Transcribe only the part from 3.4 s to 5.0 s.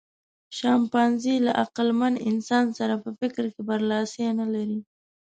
کې برلاسی نهلري.